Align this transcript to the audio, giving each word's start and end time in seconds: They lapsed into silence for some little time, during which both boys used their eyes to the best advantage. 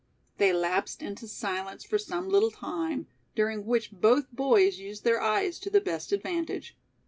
They 0.39 0.51
lapsed 0.51 1.03
into 1.03 1.27
silence 1.27 1.83
for 1.83 1.99
some 1.99 2.27
little 2.27 2.49
time, 2.49 3.05
during 3.35 3.67
which 3.67 3.91
both 3.91 4.31
boys 4.31 4.79
used 4.79 5.03
their 5.03 5.21
eyes 5.21 5.59
to 5.59 5.69
the 5.69 5.79
best 5.79 6.11
advantage. 6.11 6.75